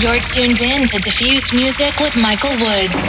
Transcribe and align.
You're 0.00 0.20
tuned 0.20 0.60
in 0.60 0.86
to 0.88 0.98
Diffused 0.98 1.54
Music 1.54 1.98
with 2.00 2.16
Michael 2.16 2.50
Woods. 2.50 3.08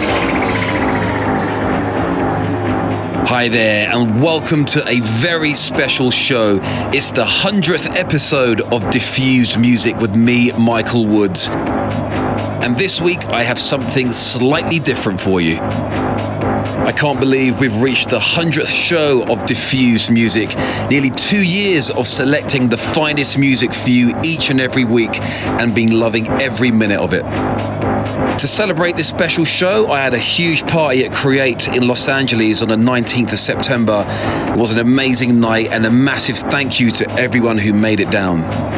Hi 3.29 3.47
there, 3.49 3.89
and 3.91 4.21
welcome 4.21 4.63
to 4.65 4.87
a 4.87 4.99
very 5.01 5.55
special 5.55 6.11
show. 6.11 6.59
It's 6.93 7.11
the 7.11 7.23
100th 7.23 7.95
episode 7.95 8.61
of 8.73 8.89
Diffused 8.91 9.59
Music 9.59 9.97
with 9.97 10.15
me, 10.15 10.51
Michael 10.53 11.05
Woods. 11.05 11.49
And 11.49 12.77
this 12.77 13.01
week 13.01 13.25
I 13.25 13.43
have 13.43 13.59
something 13.59 14.11
slightly 14.11 14.79
different 14.79 15.19
for 15.19 15.41
you. 15.41 15.57
I 16.85 16.91
can't 16.91 17.17
believe 17.17 17.61
we've 17.61 17.81
reached 17.81 18.09
the 18.09 18.19
100th 18.19 18.67
show 18.67 19.23
of 19.29 19.45
Diffused 19.45 20.11
Music, 20.11 20.53
nearly 20.89 21.11
two 21.11 21.41
years 21.41 21.89
of 21.89 22.07
selecting 22.07 22.67
the 22.67 22.75
finest 22.75 23.37
music 23.37 23.73
for 23.73 23.89
you 23.89 24.13
each 24.21 24.49
and 24.49 24.59
every 24.59 24.83
week 24.83 25.17
and 25.45 25.73
been 25.73 25.97
loving 25.97 26.27
every 26.41 26.71
minute 26.71 26.99
of 26.99 27.13
it. 27.13 27.23
To 28.39 28.47
celebrate 28.47 28.97
this 28.97 29.07
special 29.07 29.45
show, 29.45 29.89
I 29.91 30.01
had 30.01 30.13
a 30.13 30.17
huge 30.17 30.67
party 30.67 31.05
at 31.05 31.13
Create 31.13 31.69
in 31.69 31.87
Los 31.87 32.09
Angeles 32.09 32.61
on 32.61 32.67
the 32.67 32.75
19th 32.75 33.31
of 33.31 33.39
September. 33.39 34.03
It 34.49 34.57
was 34.57 34.73
an 34.73 34.79
amazing 34.79 35.39
night 35.39 35.69
and 35.71 35.85
a 35.85 35.89
massive 35.89 36.35
thank 36.35 36.81
you 36.81 36.91
to 36.91 37.09
everyone 37.11 37.57
who 37.57 37.71
made 37.71 38.01
it 38.01 38.11
down. 38.11 38.72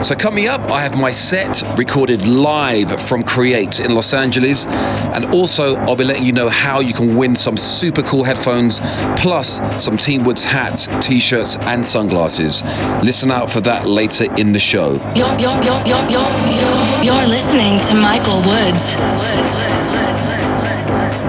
So, 0.00 0.14
coming 0.14 0.46
up, 0.46 0.60
I 0.70 0.80
have 0.80 0.96
my 0.96 1.10
set 1.10 1.60
recorded 1.76 2.24
live 2.28 3.02
from 3.02 3.24
Create 3.24 3.80
in 3.80 3.96
Los 3.96 4.14
Angeles, 4.14 4.64
and 4.64 5.24
also 5.34 5.74
I'll 5.74 5.96
be 5.96 6.04
letting 6.04 6.22
you 6.22 6.32
know 6.32 6.48
how 6.48 6.78
you 6.78 6.92
can 6.92 7.16
win 7.16 7.34
some 7.34 7.56
super 7.56 8.02
cool 8.02 8.22
headphones, 8.22 8.78
plus 9.16 9.60
some 9.82 9.96
Team 9.96 10.22
Woods 10.22 10.44
hats, 10.44 10.88
t 11.00 11.18
shirts, 11.18 11.56
and 11.62 11.84
sunglasses. 11.84 12.62
Listen 13.02 13.32
out 13.32 13.50
for 13.50 13.60
that 13.62 13.88
later 13.88 14.32
in 14.36 14.52
the 14.52 14.60
show. 14.60 14.92
You're, 15.16 15.36
you're, 15.36 15.60
you're, 15.64 15.84
you're, 17.02 17.26
listening 17.26 17.80
to 17.88 17.94
Michael 17.94 18.38
Woods. 18.46 18.94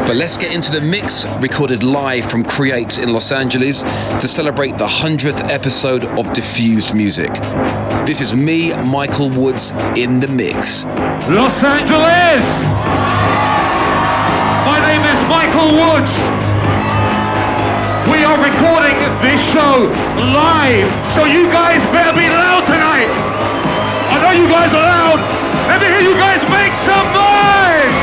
But 0.06 0.16
let's 0.16 0.38
get 0.38 0.54
into 0.54 0.72
the 0.72 0.82
mix, 0.82 1.26
recorded 1.42 1.84
live 1.84 2.30
from 2.30 2.44
Create 2.44 3.00
in 3.00 3.14
Los 3.14 3.32
Angeles 3.32 3.82
to 3.82 4.28
celebrate 4.28 4.78
the 4.78 4.88
100th 4.88 5.50
episode 5.50 6.06
of 6.20 6.32
Diffused 6.34 6.94
Music. 6.94 7.30
This 8.10 8.22
is 8.22 8.34
me, 8.34 8.74
Michael 8.74 9.30
Woods, 9.30 9.72
in 9.94 10.20
the 10.20 10.28
mix. 10.28 10.84
Los 11.30 11.54
Angeles! 11.62 12.42
My 14.66 14.82
name 14.82 15.06
is 15.06 15.20
Michael 15.30 15.78
Woods. 15.78 16.10
We 18.10 18.26
are 18.26 18.34
recording 18.42 18.98
this 19.22 19.38
show 19.54 19.86
live, 20.34 20.90
so 21.14 21.26
you 21.26 21.52
guys 21.52 21.86
better 21.94 22.18
be 22.18 22.26
loud 22.26 22.66
tonight. 22.66 23.14
I 24.10 24.18
know 24.26 24.32
you 24.42 24.50
guys 24.50 24.74
are 24.74 24.82
loud. 24.82 25.20
Let 25.70 25.80
me 25.80 25.86
hear 25.86 26.02
you 26.02 26.18
guys 26.18 26.42
make 26.50 26.74
some 26.82 27.06
noise! 27.14 27.94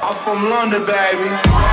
I'm 0.00 0.14
from 0.14 0.48
London, 0.48 0.86
baby. 0.86 1.69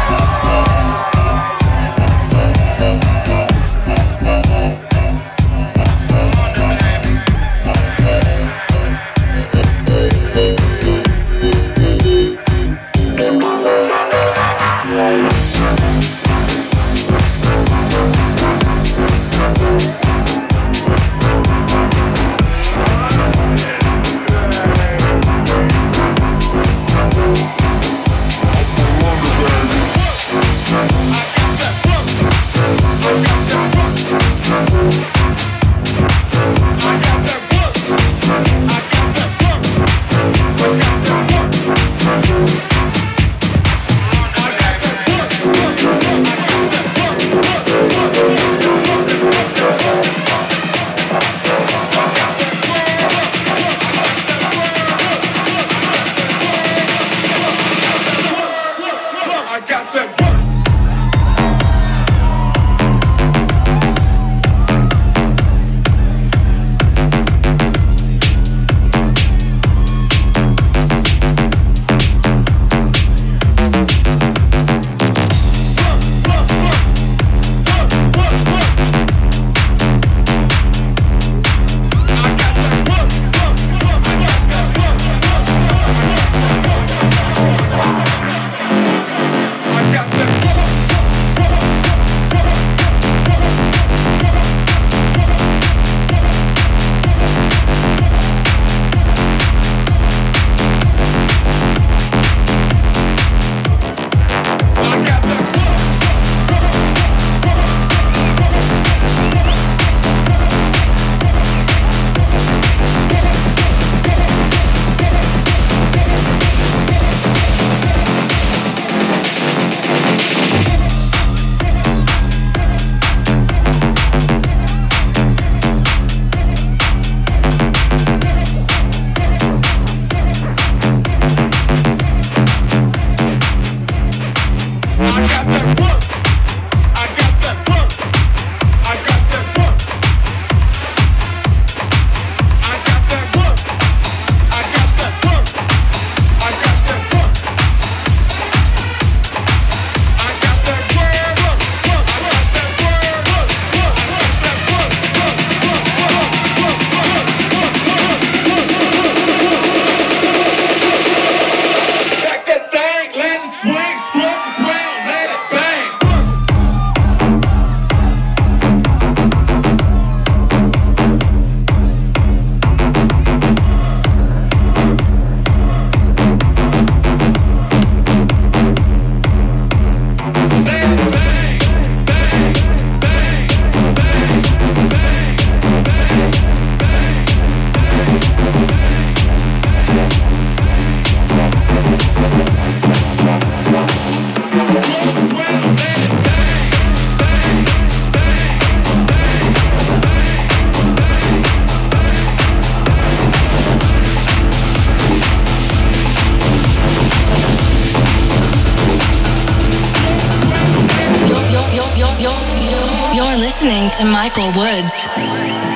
listening 213.68 213.90
to 213.92 214.06
Michael 214.06 214.48
Woods. 214.56 215.67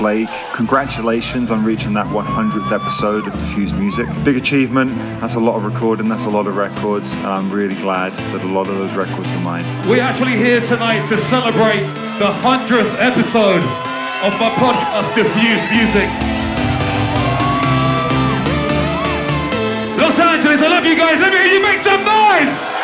Lake. 0.00 0.28
Congratulations 0.52 1.50
on 1.50 1.64
reaching 1.64 1.92
that 1.94 2.06
100th 2.06 2.72
episode 2.72 3.26
of 3.26 3.32
Diffused 3.38 3.76
Music. 3.76 4.06
Big 4.24 4.36
achievement. 4.36 4.96
That's 5.20 5.34
a 5.34 5.40
lot 5.40 5.56
of 5.56 5.64
recording. 5.64 6.08
That's 6.08 6.24
a 6.24 6.30
lot 6.30 6.46
of 6.46 6.56
records. 6.56 7.14
And 7.14 7.26
I'm 7.26 7.50
really 7.50 7.74
glad 7.76 8.12
that 8.12 8.42
a 8.42 8.48
lot 8.48 8.68
of 8.68 8.78
those 8.78 8.94
records 8.94 9.28
were 9.28 9.40
mine. 9.40 9.64
We're 9.88 10.02
actually 10.02 10.36
here 10.36 10.60
tonight 10.60 11.06
to 11.08 11.16
celebrate 11.16 11.82
the 12.18 12.30
100th 12.42 12.94
episode 12.98 13.62
of 14.22 14.32
my 14.38 14.50
podcast, 14.58 15.14
Diffused 15.14 15.66
Music. 15.70 16.08
Los 19.98 20.18
Angeles, 20.18 20.62
I 20.62 20.68
love 20.68 20.84
you 20.84 20.96
guys. 20.96 21.20
Let 21.20 21.32
me 21.32 21.38
hear 21.38 21.58
you 21.58 21.62
make 21.62 21.80
some 21.82 22.02
noise. 22.04 22.77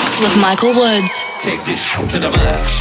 Mix 0.00 0.20
with 0.20 0.36
Michael 0.36 0.72
Woods. 0.74 1.24
Take 1.40 1.64
this 1.64 1.80
to 2.08 2.18
the 2.18 2.30
max. 2.30 2.80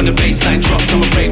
The 0.00 0.16
baseline 0.16 0.62
drops, 0.62 0.92
I'ma 0.94 1.06
rave 1.16 1.29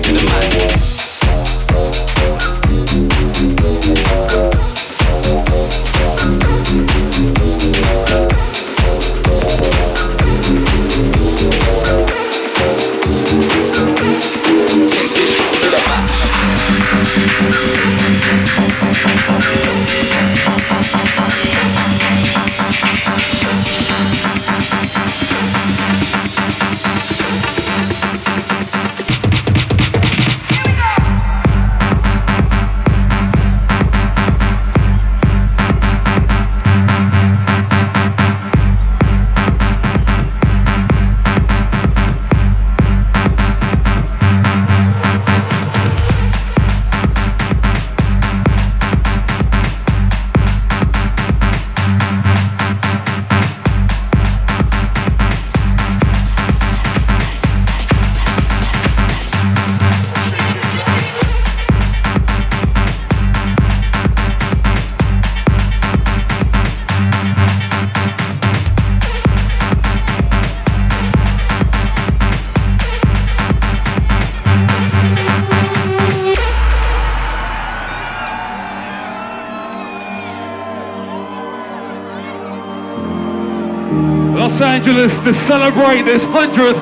Angeles 84.79 85.19
to 85.19 85.35
celebrate 85.35 86.03
this 86.03 86.23
100th 86.23 86.79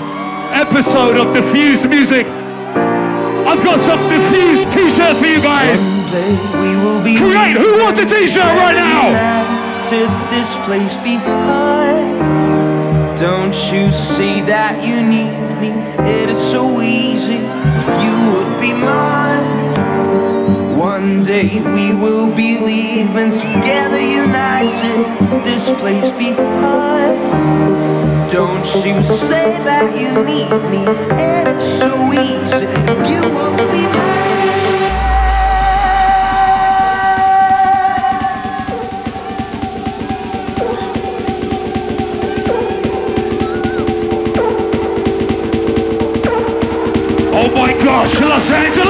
episode 0.53 1.17
of 1.17 1.33
Diffused 1.33 1.89
Music. 1.89 2.27
I've 2.27 3.65
got 3.65 3.81
some 3.89 3.99
Diffused 4.11 4.69
t-shirts 4.75 5.19
for 5.19 5.25
you 5.25 5.41
guys. 5.41 5.81
we 6.61 6.77
will 6.77 7.03
be 7.03 7.17
Create, 7.17 7.57
who 7.57 7.79
wants 7.83 7.99
a 7.99 8.05
t-shirt 8.05 8.45
right 8.45 8.75
now? 8.77 9.83
to 9.85 9.97
this 10.29 10.57
place 10.67 10.99
behind. 10.99 12.21
Don't 13.17 13.57
you 13.73 13.91
see 13.91 14.43
that 14.43 14.85
you 14.87 15.01
need 15.03 15.33
me? 15.59 15.73
It 16.21 16.29
is 16.29 16.37
so 16.37 16.83
easy 16.83 17.39
if 17.41 17.87
you 18.05 18.13
would 18.35 18.61
be 18.61 18.75
mine. 18.75 19.26
One 21.07 21.23
day 21.23 21.61
we 21.61 21.95
will 21.95 22.35
be 22.35 22.59
leaving 22.59 23.31
together, 23.31 24.01
united. 24.01 25.07
This 25.45 25.71
place 25.79 26.11
behind. 26.11 27.21
Don't 28.29 28.67
you 28.85 29.01
say 29.05 29.57
that 29.63 29.95
you 29.97 30.25
need 30.25 30.51
me? 30.69 30.83
It 31.15 31.47
is 31.47 31.63
so 31.63 31.93
easy 32.11 32.67
if 32.91 33.09
you 33.09 33.21
would 33.23 33.57
be 33.71 33.83
mine. 33.87 34.27
Oh 47.33 47.49
my 47.55 47.73
gosh, 47.85 48.21
Los 48.21 48.51
Angeles! 48.51 48.86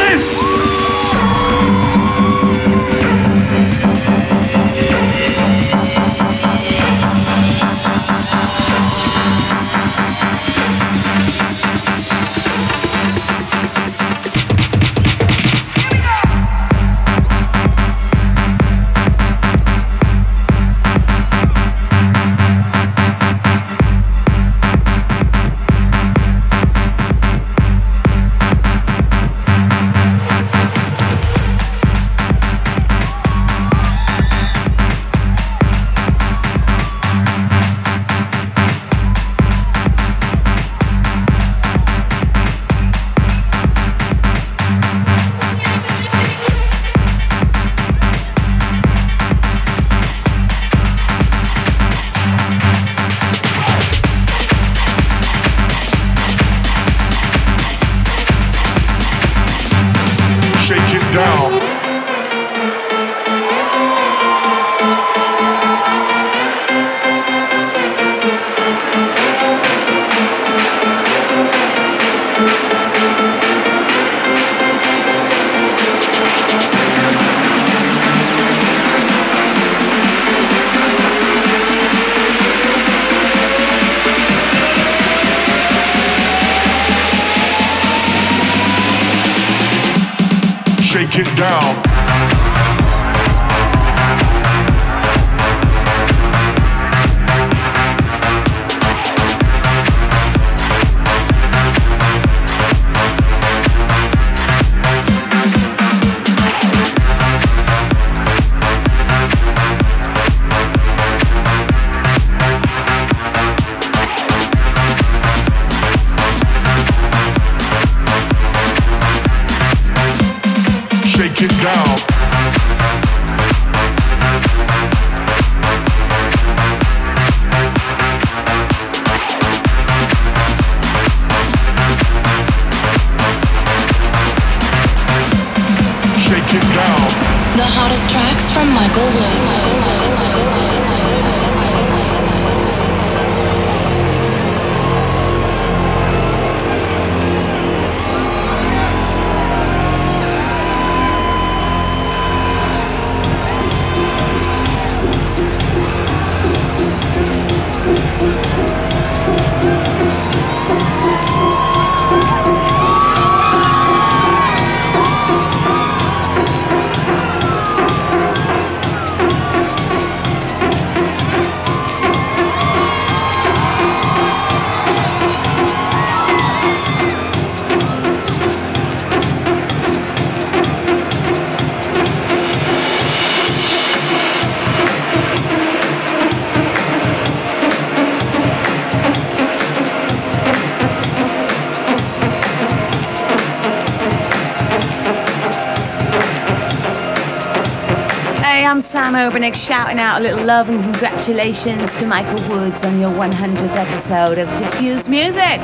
Sam 198.97 199.13
Obernik 199.13 199.53
shouting 199.55 199.99
out 199.99 200.23
a 200.23 200.25
little 200.25 200.43
love 200.43 200.71
and 200.71 200.83
congratulations 200.83 201.93
to 201.97 202.07
Michael 202.07 202.41
Woods 202.49 202.83
on 202.83 202.99
your 202.99 203.11
100th 203.11 203.77
episode 203.77 204.39
of 204.39 204.49
Diffused 204.57 205.11
Music. 205.11 205.61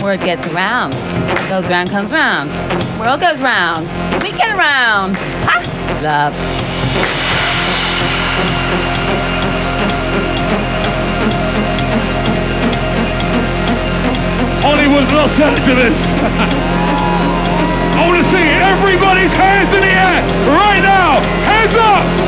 Word 0.00 0.20
gets 0.20 0.46
around. 0.46 0.92
Goes 1.48 1.66
round, 1.66 1.90
comes 1.90 2.12
round. 2.12 2.48
World 3.00 3.20
goes 3.20 3.42
round. 3.42 3.88
We 4.22 4.30
get 4.30 4.56
around. 4.56 5.16
Ha! 5.42 5.58
Love. 6.04 6.34
Hollywood, 14.62 15.10
Los 15.10 15.36
Angeles. 15.40 15.98
I 17.98 18.06
want 18.06 18.22
to 18.22 18.30
see 18.30 18.38
everybody's 18.38 19.32
hands 19.32 19.74
in 19.74 19.80
the 19.80 19.88
air 19.88 20.22
right 20.54 20.80
now. 20.80 21.20
Hands 21.42 21.74
up. 21.74 22.27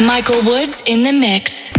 Michael 0.00 0.42
Woods 0.44 0.82
in 0.86 1.02
the 1.02 1.12
mix. 1.12 1.70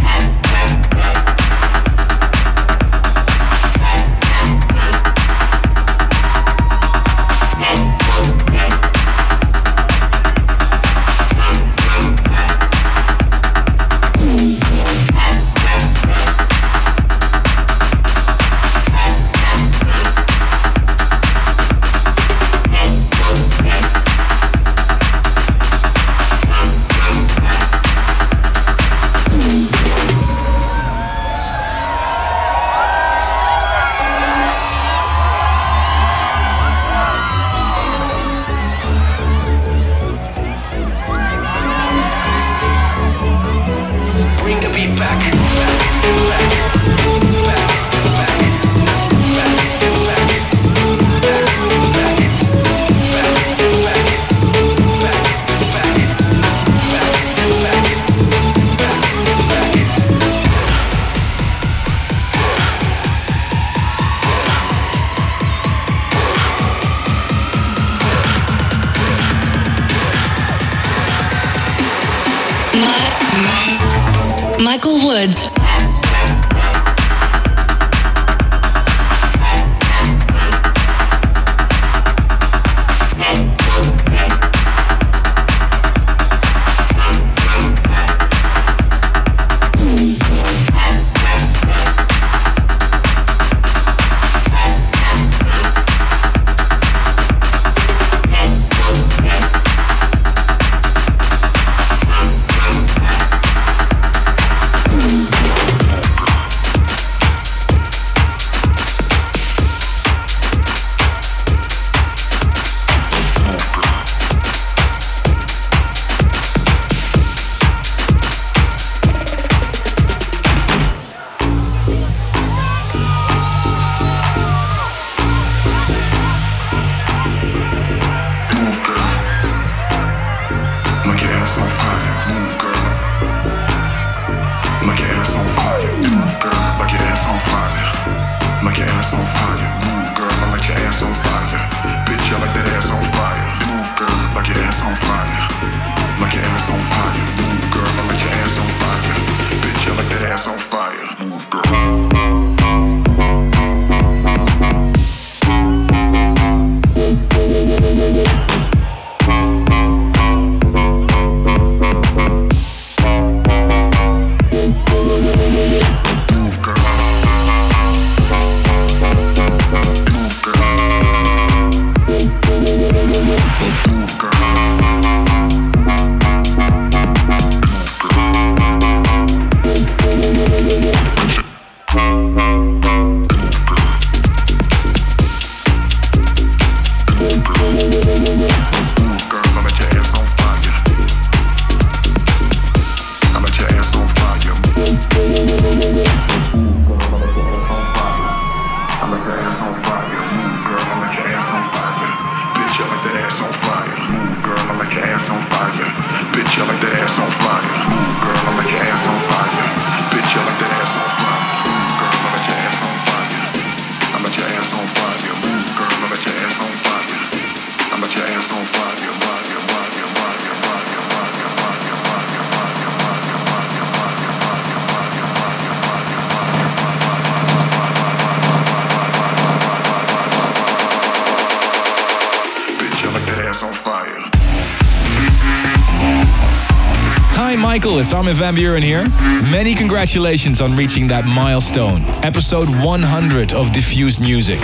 It's 238.06 238.14
Armin 238.14 238.34
van 238.34 238.54
Buuren 238.54 238.82
here. 238.82 239.02
Many 239.50 239.74
congratulations 239.74 240.60
on 240.60 240.76
reaching 240.76 241.08
that 241.08 241.24
milestone. 241.24 242.02
Episode 242.22 242.68
100 242.68 243.52
of 243.52 243.72
Diffused 243.72 244.20
Music. 244.20 244.60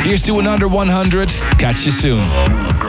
Here's 0.00 0.22
to 0.22 0.38
another 0.38 0.66
100. 0.66 1.28
Catch 1.58 1.84
you 1.84 1.90
soon. 1.90 2.85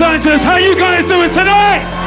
Los 0.00 0.08
Angeles, 0.08 0.42
how 0.42 0.56
you 0.56 0.74
guys 0.76 1.06
doing 1.06 1.28
tonight? 1.28 1.99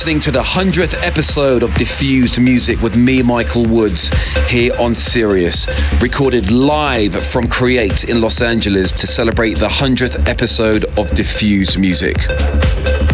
Listening 0.00 0.18
to 0.18 0.30
the 0.30 0.40
100th 0.40 0.94
episode 1.06 1.62
of 1.62 1.74
Diffused 1.74 2.40
Music 2.40 2.80
with 2.80 2.96
me, 2.96 3.20
Michael 3.20 3.66
Woods, 3.66 4.08
here 4.48 4.72
on 4.80 4.94
Sirius, 4.94 5.66
recorded 6.00 6.50
live 6.50 7.12
from 7.12 7.46
Create 7.46 8.04
in 8.04 8.22
Los 8.22 8.40
Angeles 8.40 8.90
to 8.92 9.06
celebrate 9.06 9.58
the 9.58 9.68
100th 9.68 10.26
episode 10.26 10.86
of 10.98 11.10
Diffused 11.10 11.78
Music. 11.78 12.16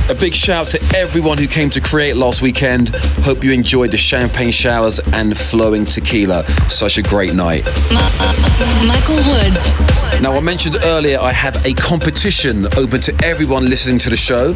A 0.08 0.14
big 0.14 0.34
shout 0.34 0.56
out 0.56 0.66
to 0.68 0.96
everyone 0.96 1.36
who 1.36 1.48
came 1.48 1.68
to 1.70 1.80
Create 1.80 2.14
last 2.14 2.40
weekend. 2.40 2.90
Hope 3.24 3.42
you 3.42 3.50
enjoyed 3.50 3.90
the 3.90 3.96
champagne 3.96 4.52
showers 4.52 5.00
and 5.12 5.36
flowing 5.36 5.84
tequila. 5.84 6.44
Such 6.70 6.96
a 6.98 7.02
great 7.02 7.34
night. 7.34 7.64
Uh, 7.66 8.86
Michael 8.86 9.16
Woods. 9.16 10.22
Now, 10.22 10.34
I 10.34 10.40
mentioned 10.40 10.76
earlier 10.84 11.18
I 11.18 11.32
have 11.32 11.56
a 11.66 11.74
competition 11.74 12.66
open 12.78 13.00
to 13.00 13.24
everyone 13.24 13.68
listening 13.68 13.98
to 13.98 14.08
the 14.08 14.16
show. 14.16 14.54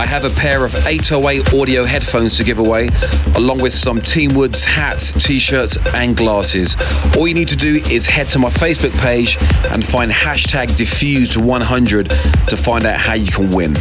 I 0.00 0.06
have 0.06 0.24
a 0.24 0.30
pair 0.40 0.64
of 0.64 0.72
808 0.86 1.52
audio 1.52 1.84
headphones 1.84 2.36
to 2.36 2.44
give 2.44 2.60
away, 2.60 2.88
along 3.34 3.60
with 3.60 3.72
some 3.72 4.00
Team 4.00 4.34
Woods 4.34 4.64
hats, 4.64 5.10
t 5.26 5.40
shirts, 5.40 5.76
and 5.94 6.16
glasses. 6.16 6.76
All 7.16 7.26
you 7.26 7.34
need 7.34 7.48
to 7.48 7.56
do 7.56 7.82
is 7.90 8.06
head 8.06 8.30
to 8.30 8.38
my 8.38 8.50
Facebook 8.50 8.96
page 9.00 9.36
and 9.72 9.84
find 9.84 10.12
hashtag 10.12 10.68
diffused100 10.68 12.46
to 12.46 12.56
find 12.56 12.86
out 12.86 12.98
how 12.98 13.14
you 13.14 13.32
can 13.32 13.50
win. 13.50 13.74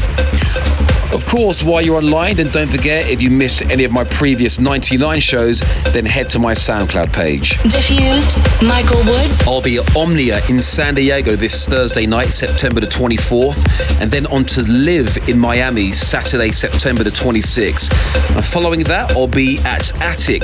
Of 1.14 1.26
course, 1.26 1.62
while 1.62 1.82
you're 1.82 1.98
online, 1.98 2.38
then 2.38 2.48
don't 2.50 2.70
forget 2.70 3.10
if 3.10 3.22
you 3.22 3.30
missed 3.30 3.64
any 3.70 3.84
of 3.84 3.92
my 3.92 4.06
previous 4.06 4.60
99 4.60 5.20
shows, 5.20 5.60
then 5.92 6.06
head 6.06 6.30
to 6.30 6.40
my 6.40 6.54
SoundCloud 6.54 7.12
page. 7.12 7.62
Diffused, 7.64 8.38
Michael 8.64 9.04
Woods. 9.04 9.44
I'll 9.46 9.62
be 9.62 9.78
at 9.78 9.96
Omnia 9.96 10.40
in 10.48 10.62
San 10.62 10.94
Diego 10.94 11.36
this 11.36 11.66
Thursday 11.66 12.06
night, 12.06 12.30
September 12.30 12.80
the 12.80 12.88
24th, 12.88 14.02
and 14.02 14.10
then 14.10 14.26
on 14.28 14.46
to 14.46 14.62
LIV 14.62 15.28
in 15.28 15.38
Miami, 15.38 15.92
Saturday, 15.92 16.50
September 16.50 17.04
the 17.04 17.10
26th. 17.10 17.92
And 18.34 18.46
following 18.46 18.84
that, 18.86 19.12
I'll 19.12 19.28
be 19.28 19.60
at 19.66 19.94
Attic 20.02 20.44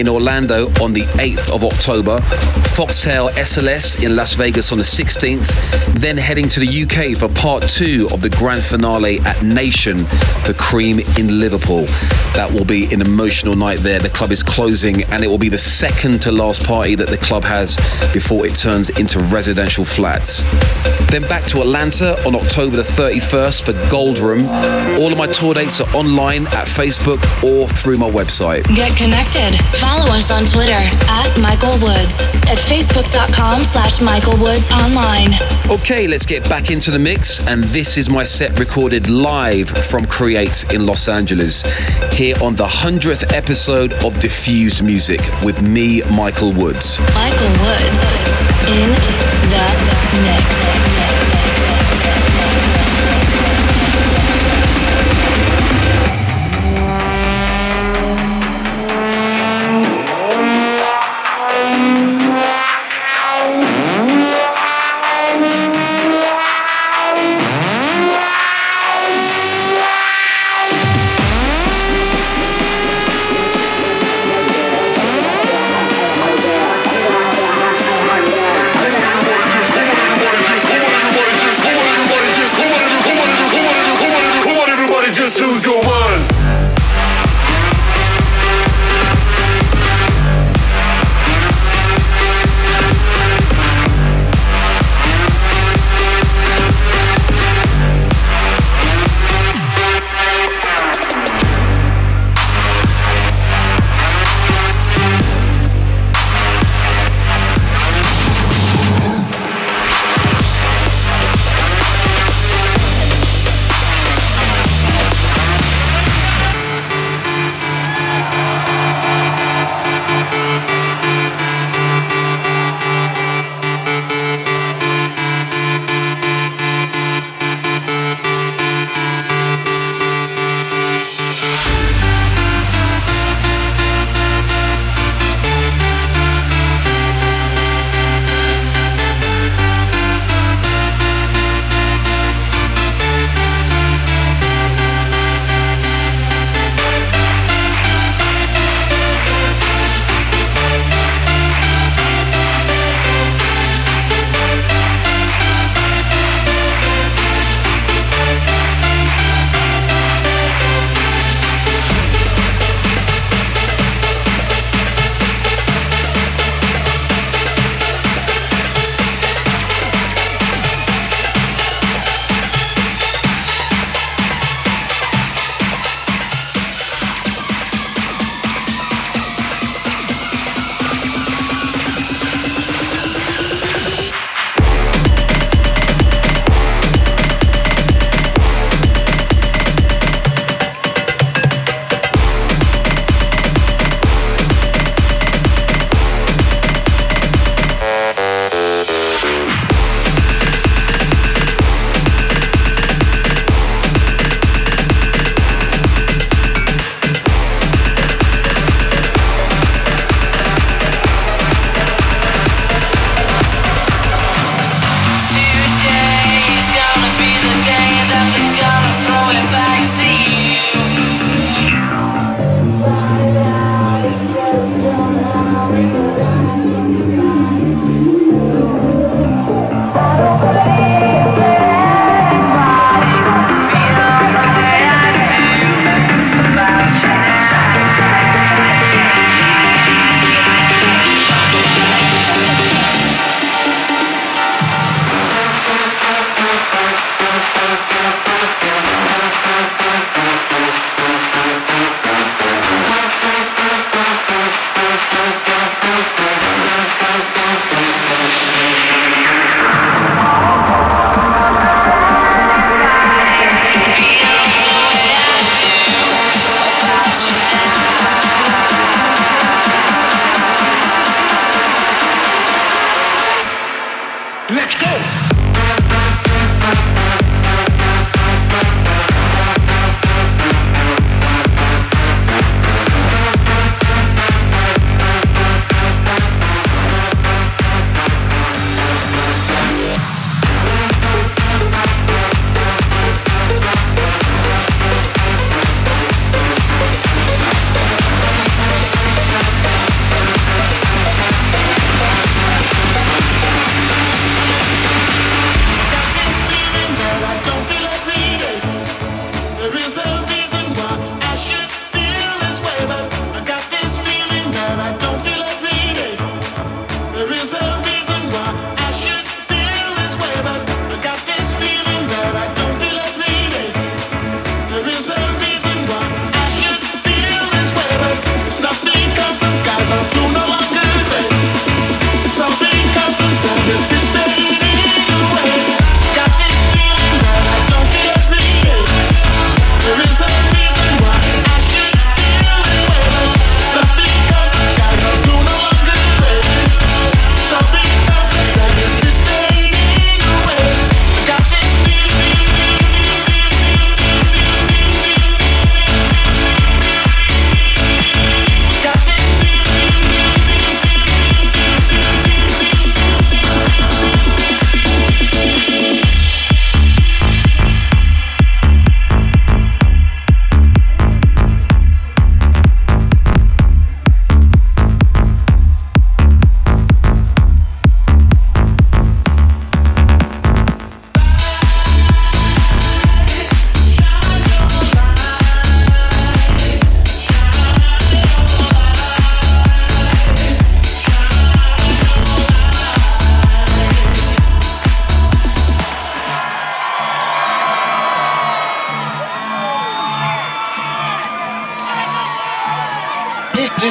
in 0.00 0.08
Orlando 0.08 0.66
on 0.82 0.94
the 0.94 1.02
8th 1.18 1.54
of 1.54 1.62
October, 1.62 2.20
Foxtail 2.74 3.28
SLS 3.30 4.04
in 4.04 4.16
Las 4.16 4.34
Vegas 4.34 4.72
on 4.72 4.78
the 4.78 4.84
16th, 4.84 5.94
then 5.94 6.16
heading 6.16 6.48
to 6.48 6.58
the 6.58 6.66
UK 6.66 7.16
for 7.16 7.32
part 7.40 7.62
two 7.62 8.08
of 8.12 8.20
the 8.20 8.30
grand 8.30 8.64
finale 8.64 9.20
at 9.20 9.40
Nation 9.44 10.07
the 10.46 10.54
Cream 10.58 11.00
in 11.18 11.40
Liverpool. 11.40 11.84
That 12.34 12.50
will 12.52 12.64
be 12.64 12.92
an 12.92 13.00
emotional 13.00 13.56
night 13.56 13.78
there. 13.78 13.98
The 13.98 14.08
club 14.08 14.30
is 14.30 14.42
closing 14.42 15.02
and 15.04 15.22
it 15.22 15.28
will 15.28 15.38
be 15.38 15.48
the 15.48 15.58
second 15.58 16.22
to 16.22 16.32
last 16.32 16.66
party 16.66 16.94
that 16.94 17.08
the 17.08 17.18
club 17.18 17.44
has 17.44 17.76
before 18.12 18.46
it 18.46 18.54
turns 18.54 18.90
into 18.90 19.18
residential 19.18 19.84
flats. 19.84 20.42
Then 21.10 21.22
back 21.22 21.44
to 21.46 21.60
Atlanta 21.60 22.16
on 22.26 22.34
October 22.34 22.76
the 22.76 22.82
31st 22.82 23.64
for 23.64 23.90
Gold 23.90 24.18
Room. 24.18 24.46
All 25.00 25.10
of 25.10 25.18
my 25.18 25.26
tour 25.26 25.54
dates 25.54 25.80
are 25.80 25.88
online 25.96 26.46
at 26.48 26.66
Facebook 26.66 27.22
or 27.42 27.66
through 27.68 27.98
my 27.98 28.10
website. 28.10 28.64
Get 28.74 28.96
connected. 28.96 29.56
Follow 29.78 30.10
us 30.12 30.30
on 30.30 30.44
Twitter 30.44 30.78
at 31.08 31.28
Michael 31.40 31.72
Woods, 31.80 32.28
at 32.46 32.58
facebook.com 32.58 33.62
slash 33.62 34.00
Michael 34.00 34.36
Woods 34.38 34.70
online. 34.70 35.32
Okay, 35.70 36.06
let's 36.06 36.26
get 36.26 36.48
back 36.48 36.70
into 36.70 36.90
the 36.90 36.98
mix. 36.98 37.46
And 37.46 37.64
this 37.64 37.96
is 37.96 38.10
my 38.10 38.24
set 38.24 38.58
recorded 38.58 39.08
live 39.08 39.68
from 39.68 39.97
Create 40.06 40.72
in 40.72 40.86
Los 40.86 41.08
Angeles, 41.08 41.62
here 42.12 42.34
on 42.42 42.54
the 42.56 42.66
100th 42.66 43.32
episode 43.34 43.92
of 44.04 44.18
Diffused 44.20 44.82
Music 44.84 45.20
with 45.42 45.62
me, 45.62 46.02
Michael 46.12 46.52
Woods. 46.52 46.98
Michael 47.14 47.52
Woods 47.62 47.98
in 48.68 48.90
the. 49.50 50.87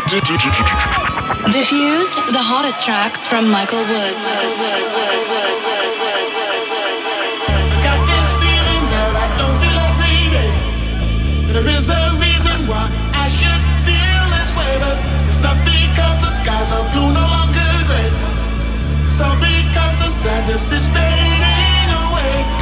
Diffused, 0.07 0.23
the 2.31 2.39
hottest 2.39 2.79
tracks 2.81 3.27
from 3.27 3.51
Michael 3.51 3.83
Wood. 3.91 4.15
Got 7.83 7.99
this 8.07 8.29
feeling 8.39 8.83
that 8.87 9.11
I 9.19 9.27
don't 9.35 9.51
feel 9.59 9.75
every 9.75 10.31
day. 10.31 10.47
There 11.51 11.67
is 11.67 11.91
a 11.91 12.15
reason 12.23 12.55
why 12.71 12.87
I 13.19 13.27
should 13.27 13.59
feel 13.83 14.23
this 14.39 14.55
way, 14.55 14.79
but 14.79 14.95
it's 15.27 15.43
not 15.43 15.59
because 15.67 16.23
the 16.23 16.31
skies 16.31 16.71
are 16.71 16.87
blue, 16.95 17.11
no 17.11 17.27
longer 17.27 17.67
gray. 17.91 18.07
It's 19.11 19.19
all 19.19 19.35
because 19.43 19.99
the 19.99 20.07
sadness 20.07 20.71
is 20.71 20.87
fading 20.95 21.91
away. 22.07 22.56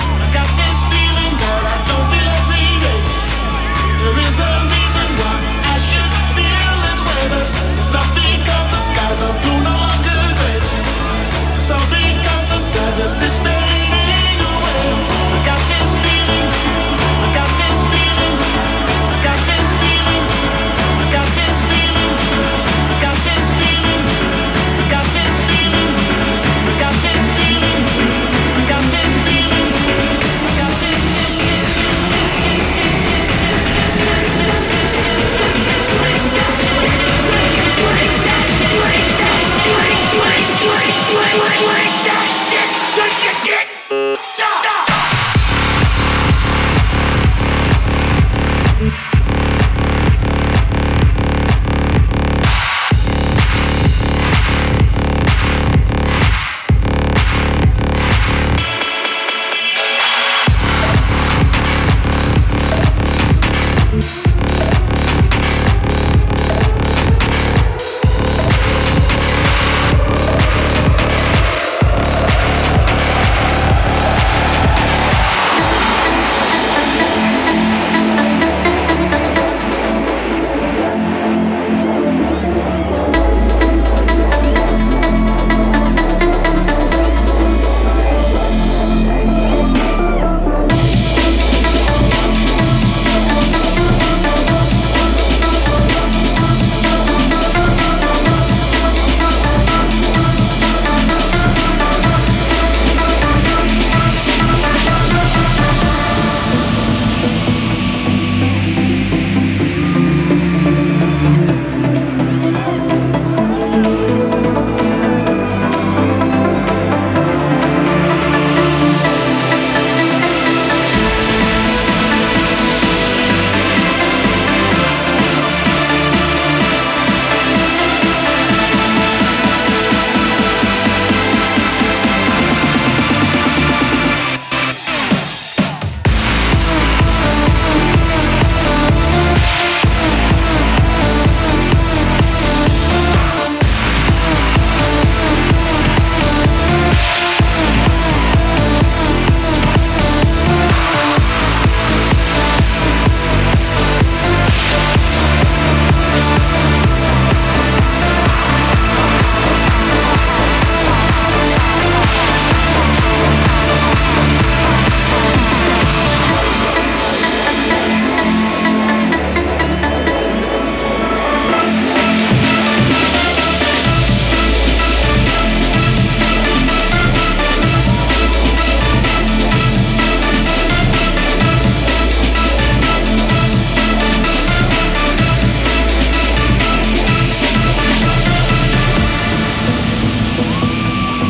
The 12.98 13.08
system. 13.08 13.55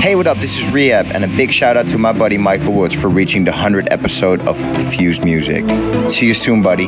Hey, 0.06 0.14
what 0.14 0.28
up? 0.28 0.38
This 0.38 0.56
is 0.60 0.68
R3hab, 0.68 1.16
and 1.16 1.24
a 1.24 1.28
big 1.30 1.52
shout 1.52 1.78
out 1.78 1.88
to 1.88 1.98
my 1.98 2.14
buddy 2.14 2.38
Michael 2.38 2.74
Woods 2.74 2.94
for 2.94 3.10
reaching 3.10 3.44
the 3.44 3.50
100th 3.50 3.88
episode 3.90 4.40
of 4.48 4.56
Diffused 4.78 5.26
Music. 5.26 5.68
See 6.12 6.28
you 6.28 6.36
soon, 6.36 6.62
buddy. 6.62 6.86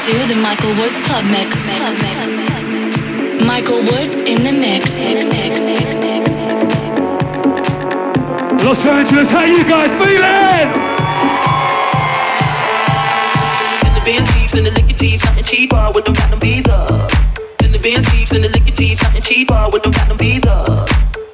To 0.00 0.16
the 0.28 0.34
Michael 0.34 0.72
Woods 0.76 0.98
Club 1.00 1.24
Mix. 1.26 1.60
Michael 3.44 3.80
Woods 3.80 4.20
in 4.20 4.42
the 4.42 4.52
mix. 4.52 4.98
Los 8.64 8.86
Angeles, 8.86 9.28
how 9.28 9.44
you 9.44 9.62
guys 9.64 9.90
feeling? 10.00 10.68
And 13.84 13.94
the 13.94 14.02
Benz 14.06 14.26
Jeeps 14.32 14.54
and 14.54 14.64
the 14.64 14.70
liquor 14.70 14.96
Jeeps, 14.96 15.24
nothing 15.26 15.44
cheaper 15.44 15.92
with 15.94 16.06
the 16.06 16.12
platinum 16.12 16.40
visa. 16.40 17.06
And 17.62 17.74
the 17.74 17.78
Benz 17.78 18.08
Jeeps 18.10 18.32
and 18.32 18.42
the 18.42 18.48
liquor 18.48 18.70
Jeeps, 18.70 19.02
nothing 19.02 19.22
cheaper 19.22 19.68
with 19.70 19.82
the 19.82 19.90
platinum 19.90 20.16
visa. 20.16 20.86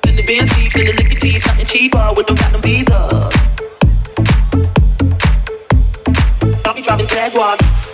And 0.08 0.18
the 0.18 0.26
Benz 0.26 0.50
Jeeps 0.56 0.74
and 0.74 0.88
the 0.88 0.92
liquor 0.92 1.20
Jeeps, 1.20 1.46
nothing 1.46 1.66
cheaper 1.66 2.12
with 2.16 2.26
the 2.26 2.34
platinum 2.34 2.62
visa. 2.62 3.30
I'll 6.66 6.74
be 6.74 6.82
driving 6.82 7.06
Jaguars. 7.06 7.85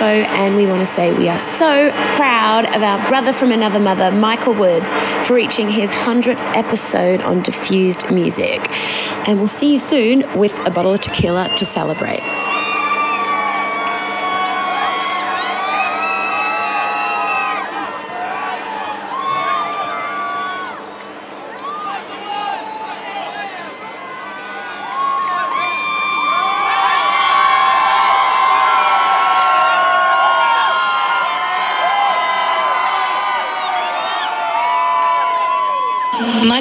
And 0.00 0.56
we 0.56 0.66
want 0.66 0.80
to 0.80 0.86
say 0.86 1.12
we 1.12 1.28
are 1.28 1.38
so 1.38 1.90
proud 2.16 2.64
of 2.74 2.82
our 2.82 3.08
brother 3.08 3.32
from 3.32 3.52
another 3.52 3.78
mother, 3.78 4.10
Michael 4.10 4.54
Woods, 4.54 4.92
for 5.26 5.34
reaching 5.34 5.68
his 5.68 5.90
100th 5.92 6.46
episode 6.56 7.20
on 7.22 7.42
Diffused 7.42 8.10
Music. 8.10 8.60
And 9.28 9.38
we'll 9.38 9.48
see 9.48 9.72
you 9.72 9.78
soon 9.78 10.38
with 10.38 10.58
a 10.60 10.70
bottle 10.70 10.94
of 10.94 11.00
tequila 11.00 11.54
to 11.56 11.64
celebrate. 11.64 12.22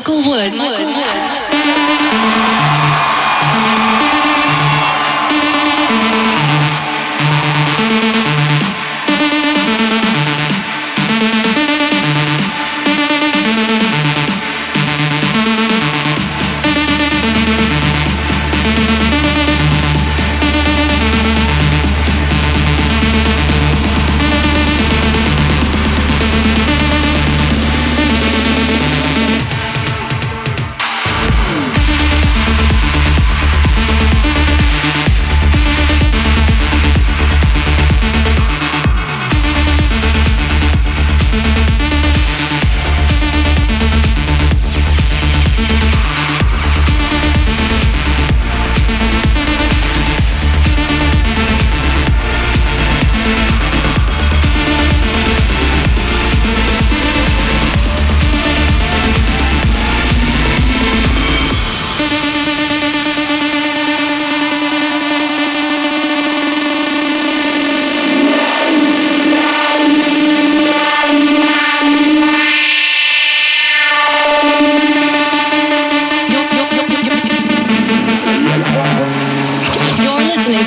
Michael 0.01 0.23
Wood. 0.27 0.50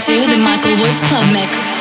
to 0.05 0.13
the 0.13 0.37
Michael 0.37 0.83
Woods 0.83 1.01
Club 1.01 1.25
Mix. 1.33 1.74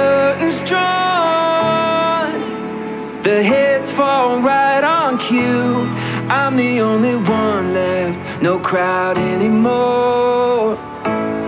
Curtains 0.00 0.62
drawn, 0.62 2.30
the 3.22 3.42
hits 3.42 3.90
fall 3.92 4.40
right 4.40 4.84
on 4.98 5.18
cue. 5.18 5.88
I'm 6.38 6.56
the 6.56 6.80
only 6.80 7.16
one 7.16 7.74
left, 7.74 8.18
no 8.42 8.58
crowd 8.58 9.18
anymore. 9.18 10.78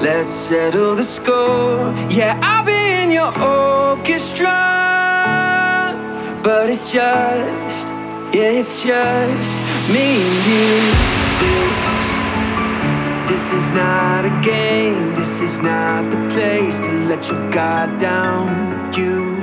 Let's 0.08 0.32
settle 0.48 0.94
the 0.96 1.04
score. 1.04 1.94
Yeah, 2.18 2.38
I'll 2.42 2.64
be 2.64 2.82
in 3.02 3.10
your 3.18 3.32
orchestra, 3.40 4.60
but 6.42 6.68
it's 6.68 6.92
just, 6.92 7.86
yeah, 8.36 8.58
it's 8.60 8.74
just 8.84 9.52
me 9.94 10.06
and 10.28 10.46
you. 10.50 11.81
This, 13.42 13.64
is 13.64 13.72
not 13.72 14.24
a 14.24 14.40
game. 14.40 15.16
This 15.16 15.40
is 15.40 15.60
not 15.60 16.12
the 16.12 16.28
place 16.30 16.78
to 16.78 16.92
let 17.08 17.28
your 17.28 17.50
guard 17.50 17.98
down. 17.98 18.94
You, 18.94 19.36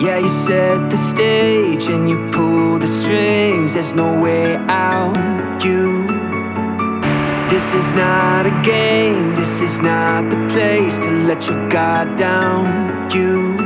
yeah, 0.00 0.18
you 0.18 0.28
set 0.28 0.88
the 0.88 0.96
stage 0.96 1.88
and 1.88 2.08
you 2.08 2.30
pull 2.30 2.78
the 2.78 2.86
strings. 2.86 3.74
There's 3.74 3.94
no 3.94 4.22
way 4.22 4.54
out. 4.68 5.16
You. 5.64 6.06
This 7.50 7.74
is 7.74 7.94
not 7.94 8.46
a 8.46 8.62
game, 8.62 9.34
this 9.34 9.60
is 9.60 9.80
not 9.80 10.30
the 10.30 10.38
place 10.48 11.00
to 11.00 11.10
let 11.10 11.48
your 11.48 11.68
guard 11.68 12.14
down. 12.14 13.10
You, 13.10 13.56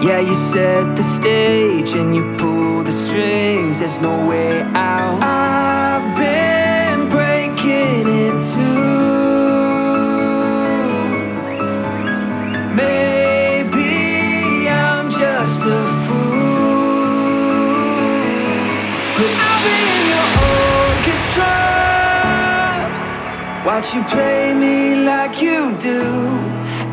yeah, 0.00 0.20
you 0.20 0.32
set 0.32 0.96
the 0.96 1.02
stage 1.02 1.92
and 1.92 2.16
you 2.16 2.34
pull 2.38 2.82
the 2.82 2.92
strings, 2.92 3.80
there's 3.80 4.00
no 4.00 4.26
way 4.26 4.62
out. 4.72 5.22
I've 5.22 5.67
Watch 23.78 23.94
you 23.94 24.02
play 24.02 24.52
me 24.52 25.04
like 25.04 25.40
you 25.40 25.72
do. 25.78 26.02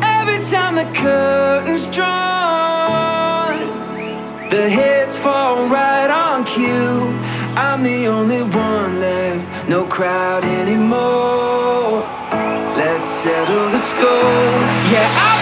Every 0.02 0.38
time 0.38 0.76
the 0.76 0.84
curtains 0.94 1.88
drawn, 1.88 3.58
the 4.50 4.68
hits 4.68 5.18
fall 5.18 5.66
right 5.66 6.08
on 6.08 6.44
cue. 6.44 7.10
I'm 7.56 7.82
the 7.82 8.06
only 8.06 8.42
one 8.42 9.00
left, 9.00 9.68
no 9.68 9.84
crowd 9.84 10.44
anymore. 10.44 12.02
Let's 12.78 13.04
settle 13.04 13.68
the 13.70 13.78
score. 13.78 14.54
Yeah, 14.94 15.10
I'll 15.24 15.35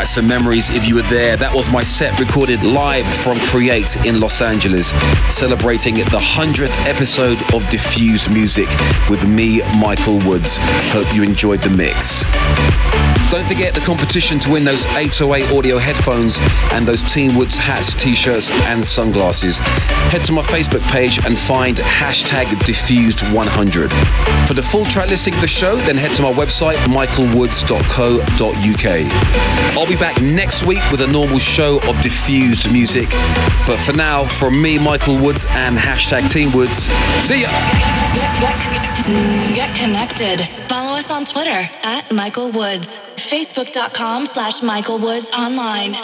back 0.00 0.06
some 0.06 0.26
memories 0.26 0.70
if 0.70 0.88
you 0.88 0.94
were 0.94 1.08
there. 1.10 1.36
That 1.36 1.54
was 1.54 1.70
my 1.70 1.82
set 1.82 2.18
recorded 2.18 2.62
live 2.62 3.06
from 3.06 3.36
Create 3.40 4.02
in 4.06 4.18
Los 4.18 4.40
Angeles, 4.40 4.92
celebrating 5.34 5.96
the 5.96 6.18
100th 6.18 6.86
episode 6.86 7.38
of 7.54 7.68
Diffused 7.70 8.32
Music 8.32 8.68
with 9.10 9.26
me, 9.28 9.60
Michael 9.78 10.18
Woods. 10.26 10.56
Hope 10.92 11.12
you 11.14 11.22
enjoyed 11.22 11.60
the 11.60 11.70
mix. 11.70 13.09
Don't 13.30 13.46
forget 13.46 13.74
the 13.74 13.80
competition 13.80 14.40
to 14.40 14.50
win 14.50 14.64
those 14.64 14.84
808 14.86 15.52
audio 15.56 15.78
headphones 15.78 16.40
and 16.72 16.84
those 16.86 17.00
Team 17.00 17.36
Woods 17.36 17.56
hats, 17.56 17.94
t-shirts 17.94 18.50
and 18.66 18.84
sunglasses. 18.84 19.60
Head 20.10 20.24
to 20.24 20.32
my 20.32 20.42
Facebook 20.42 20.82
page 20.90 21.24
and 21.24 21.38
find 21.38 21.76
hashtag 21.76 22.46
diffused100. 22.66 23.92
For 24.48 24.54
the 24.54 24.64
full 24.64 24.84
track 24.84 25.10
listing 25.10 25.32
of 25.34 25.40
the 25.40 25.46
show, 25.46 25.76
then 25.76 25.96
head 25.96 26.10
to 26.16 26.22
my 26.22 26.32
website, 26.32 26.74
michaelwoods.co.uk. 26.88 29.78
I'll 29.78 29.86
be 29.86 29.96
back 29.96 30.20
next 30.20 30.66
week 30.66 30.82
with 30.90 31.02
a 31.02 31.06
normal 31.06 31.38
show 31.38 31.78
of 31.88 32.00
diffused 32.02 32.72
music. 32.72 33.08
But 33.64 33.78
for 33.78 33.92
now, 33.92 34.24
from 34.24 34.60
me, 34.60 34.76
Michael 34.76 35.16
Woods 35.16 35.46
and 35.50 35.78
hashtag 35.78 36.28
Team 36.32 36.50
Woods, 36.50 36.88
see 37.22 37.42
ya! 37.42 37.48
Get 39.54 39.74
connected. 39.76 40.40
Follow 40.68 40.96
us 40.96 41.10
on 41.10 41.24
Twitter 41.24 41.68
at 41.84 42.10
Michael 42.12 42.50
Woods. 42.50 43.09
Facebook.com 43.30 44.26
slash 44.26 44.60
Michael 44.60 44.98
Woods 44.98 45.30
online. 45.30 45.94